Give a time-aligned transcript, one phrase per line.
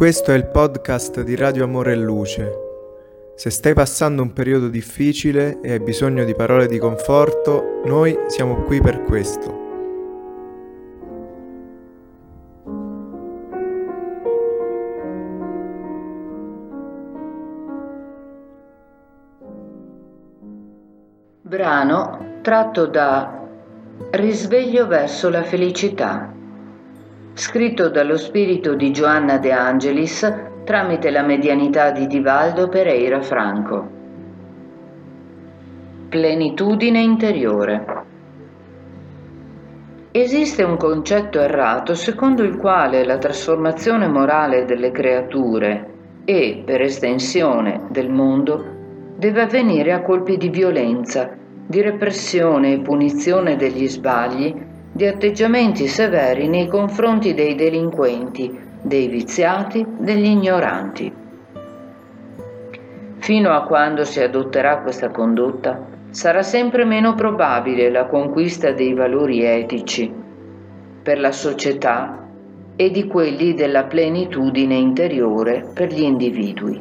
[0.00, 2.52] Questo è il podcast di Radio Amore e Luce.
[3.34, 8.62] Se stai passando un periodo difficile e hai bisogno di parole di conforto, noi siamo
[8.62, 9.58] qui per questo.
[21.42, 23.46] Brano tratto da
[24.12, 26.38] Risveglio verso la felicità
[27.34, 30.32] scritto dallo spirito di Giovanna De Angelis
[30.64, 33.98] tramite la medianità di Divaldo Pereira Franco.
[36.08, 38.08] Plenitudine interiore.
[40.12, 45.88] Esiste un concetto errato secondo il quale la trasformazione morale delle creature
[46.24, 48.64] e, per estensione, del mondo
[49.16, 51.30] deve avvenire a colpi di violenza,
[51.64, 54.68] di repressione e punizione degli sbagli
[55.00, 61.10] di atteggiamenti severi nei confronti dei delinquenti, dei viziati, degli ignoranti.
[63.16, 69.42] Fino a quando si adotterà questa condotta, sarà sempre meno probabile la conquista dei valori
[69.42, 70.12] etici
[71.02, 72.28] per la società
[72.76, 76.78] e di quelli della plenitudine interiore per gli individui.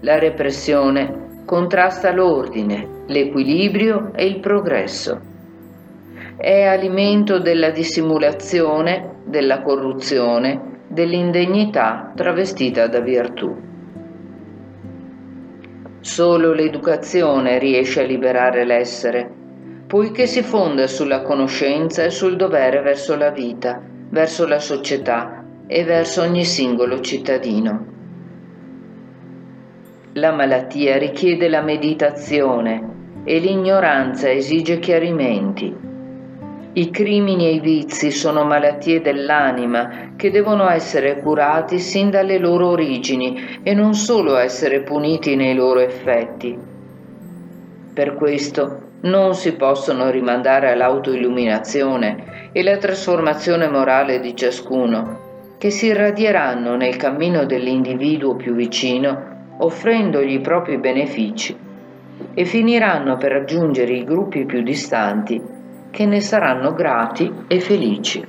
[0.00, 5.34] La repressione contrasta l'ordine, l'equilibrio e il progresso
[6.36, 13.56] è alimento della dissimulazione, della corruzione, dell'indegnità travestita da virtù.
[16.00, 19.28] Solo l'educazione riesce a liberare l'essere,
[19.86, 25.84] poiché si fonda sulla conoscenza e sul dovere verso la vita, verso la società e
[25.84, 27.94] verso ogni singolo cittadino.
[30.12, 35.86] La malattia richiede la meditazione e l'ignoranza esige chiarimenti
[36.78, 42.68] i crimini e i vizi sono malattie dell'anima che devono essere curati sin dalle loro
[42.68, 46.54] origini e non solo essere puniti nei loro effetti.
[47.94, 55.86] Per questo non si possono rimandare all'autoilluminazione e la trasformazione morale di ciascuno, che si
[55.86, 61.56] irradieranno nel cammino dell'individuo più vicino, offrendogli i propri benefici,
[62.34, 65.55] e finiranno per raggiungere i gruppi più distanti
[65.96, 68.22] che ne saranno grati e felici.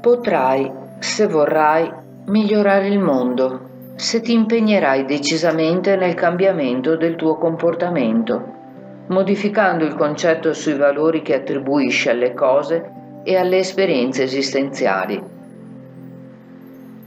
[0.00, 1.92] Potrai, se vorrai,
[2.26, 8.40] migliorare il mondo se ti impegnerai decisamente nel cambiamento del tuo comportamento,
[9.08, 12.90] modificando il concetto sui valori che attribuisci alle cose
[13.24, 15.20] e alle esperienze esistenziali.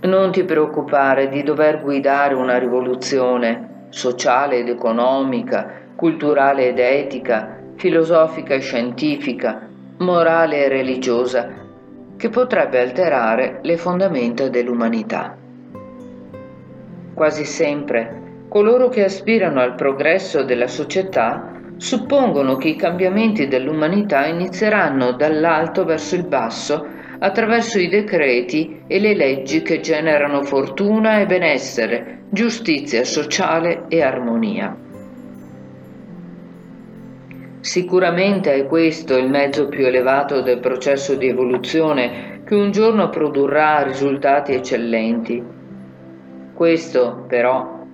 [0.02, 8.54] Non ti preoccupare di dover guidare una rivoluzione sociale ed economica, culturale ed etica, filosofica
[8.54, 9.68] e scientifica,
[9.98, 11.50] morale e religiosa,
[12.18, 15.38] che potrebbe alterare le fondamenta dell'umanità.
[17.14, 25.14] Quasi sempre coloro che aspirano al progresso della società suppongono che i cambiamenti dell'umanità inizieranno
[25.14, 26.88] dall'alto verso il basso
[27.20, 34.83] attraverso i decreti e le leggi che generano fortuna e benessere, giustizia sociale e armonia.
[37.64, 43.82] Sicuramente è questo il mezzo più elevato del processo di evoluzione che un giorno produrrà
[43.84, 45.42] risultati eccellenti.
[46.54, 47.86] Questo, però,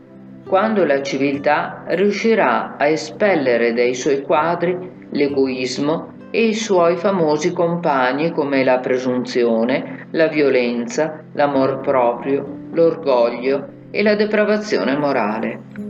[0.47, 4.75] quando la civiltà riuscirà a espellere dai suoi quadri
[5.12, 14.01] l'egoismo e i suoi famosi compagni come la presunzione, la violenza, l'amor proprio, l'orgoglio e
[14.01, 15.89] la depravazione morale.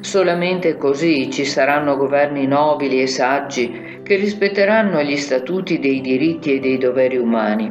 [0.00, 6.58] Solamente così ci saranno governi nobili e saggi che rispetteranno gli statuti dei diritti e
[6.58, 7.70] dei doveri umani.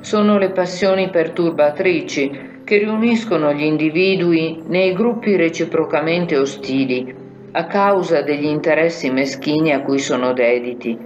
[0.00, 7.14] Sono le passioni perturbatrici che riuniscono gli individui nei gruppi reciprocamente ostili
[7.52, 10.96] a causa degli interessi meschini a cui sono dediti,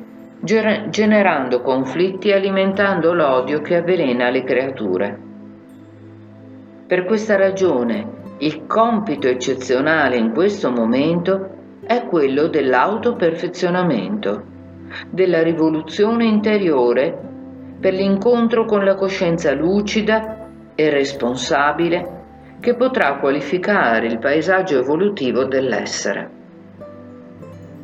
[0.41, 5.19] generando conflitti e alimentando l'odio che avvelena le creature.
[6.89, 11.51] Per questa ragione, il compito eccezionale in questo momento
[11.87, 14.43] è quello dell'autoperfezionamento,
[15.11, 17.17] della rivoluzione interiore
[17.79, 22.21] per l'incontro con la coscienza lucida e responsabile
[22.59, 26.31] che potrà qualificare il paesaggio evolutivo dell'essere.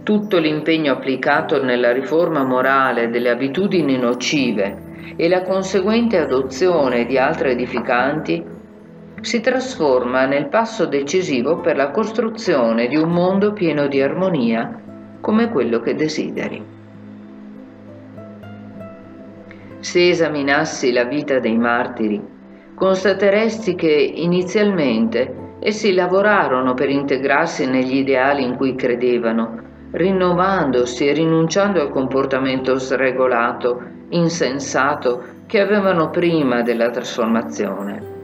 [0.02, 7.52] Tutto l'impegno applicato nella riforma morale delle abitudini nocive e la conseguente adozione di altre
[7.52, 8.56] edificanti
[9.20, 14.81] si trasforma nel passo decisivo per la costruzione di un mondo pieno di armonia
[15.20, 16.65] come quello che desideri.
[19.81, 22.20] Se esaminassi la vita dei martiri,
[22.75, 31.81] constateresti che inizialmente essi lavorarono per integrarsi negli ideali in cui credevano, rinnovandosi e rinunciando
[31.81, 38.18] al comportamento sregolato, insensato che avevano prima della trasformazione.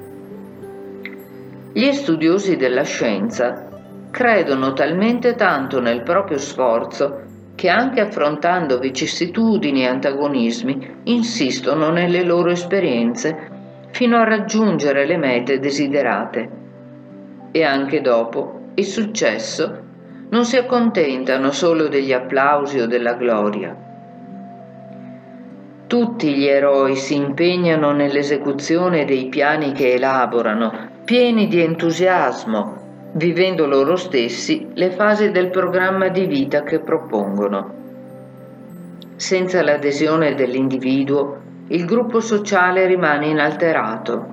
[1.76, 3.66] Gli studiosi della scienza
[4.12, 7.22] credono talmente tanto nel proprio sforzo
[7.56, 13.50] che anche affrontando vicissitudini e antagonismi insistono nelle loro esperienze
[13.90, 16.50] fino a raggiungere le mete desiderate.
[17.50, 19.78] E anche dopo il successo
[20.28, 23.76] non si accontentano solo degli applausi o della gloria.
[25.88, 33.94] Tutti gli eroi si impegnano nell'esecuzione dei piani che elaborano, pieni di entusiasmo, vivendo loro
[33.94, 37.82] stessi le fasi del programma di vita che propongono.
[39.16, 44.26] Senza l'adesione dell'individuo, il gruppo sociale rimane inalterato.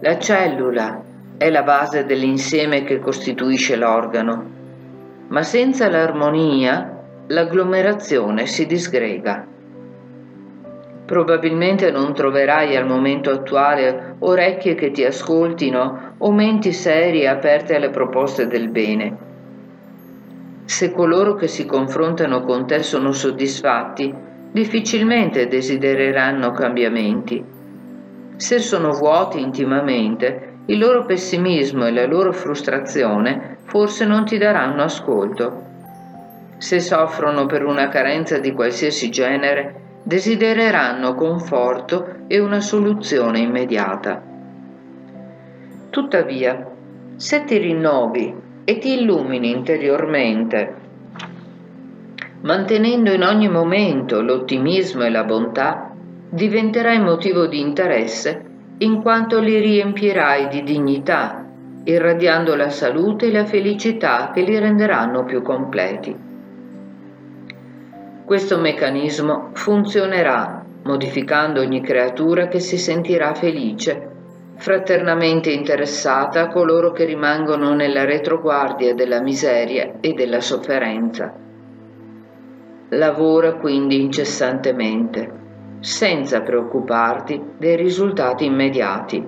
[0.00, 1.02] La cellula
[1.38, 4.44] è la base dell'insieme che costituisce l'organo,
[5.28, 6.98] ma senza l'armonia
[7.28, 9.46] l'agglomerazione si disgrega.
[11.08, 17.88] Probabilmente non troverai al momento attuale orecchie che ti ascoltino o menti serie aperte alle
[17.88, 19.16] proposte del bene.
[20.66, 24.14] Se coloro che si confrontano con te sono soddisfatti,
[24.52, 27.42] difficilmente desidereranno cambiamenti.
[28.36, 34.82] Se sono vuoti intimamente, il loro pessimismo e la loro frustrazione forse non ti daranno
[34.82, 35.62] ascolto.
[36.58, 44.22] Se soffrono per una carenza di qualsiasi genere, desidereranno conforto e una soluzione immediata.
[45.90, 46.66] Tuttavia,
[47.16, 48.34] se ti rinnovi
[48.64, 50.74] e ti illumini interiormente,
[52.40, 55.90] mantenendo in ogni momento l'ottimismo e la bontà,
[56.30, 58.44] diventerai motivo di interesse
[58.78, 61.44] in quanto li riempirai di dignità,
[61.84, 66.27] irradiando la salute e la felicità che li renderanno più completi.
[68.28, 74.10] Questo meccanismo funzionerà modificando ogni creatura che si sentirà felice,
[74.56, 81.32] fraternamente interessata a coloro che rimangono nella retroguardia della miseria e della sofferenza.
[82.90, 85.32] Lavora quindi incessantemente,
[85.80, 89.26] senza preoccuparti dei risultati immediati.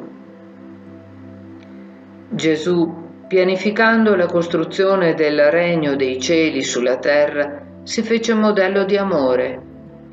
[2.28, 2.94] Gesù,
[3.26, 9.60] pianificando la costruzione del regno dei cieli sulla terra, si fece modello di amore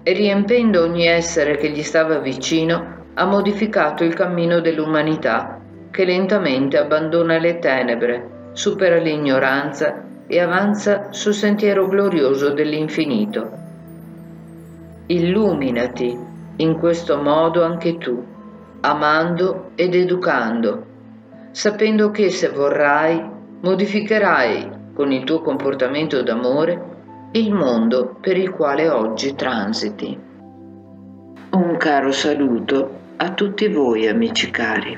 [0.01, 6.79] e riempendo ogni essere che gli stava vicino, ha modificato il cammino dell'umanità che lentamente
[6.79, 13.51] abbandona le tenebre, supera l'ignoranza e avanza sul sentiero glorioso dell'infinito.
[15.05, 16.17] Illuminati
[16.55, 18.25] in questo modo anche tu,
[18.81, 20.83] amando ed educando,
[21.51, 23.23] sapendo che se vorrai
[23.61, 26.95] modificherai con il tuo comportamento d'amore
[27.31, 30.17] il mondo per il quale oggi transiti.
[31.51, 34.97] Un caro saluto a tutti voi amici cari.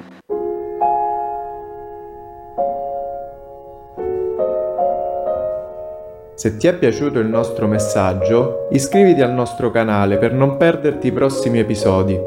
[6.36, 11.12] Se ti è piaciuto il nostro messaggio, iscriviti al nostro canale per non perderti i
[11.12, 12.17] prossimi episodi.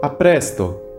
[0.00, 0.91] A presto!